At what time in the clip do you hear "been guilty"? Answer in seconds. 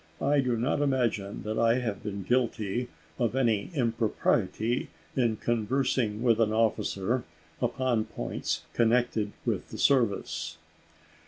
2.01-2.87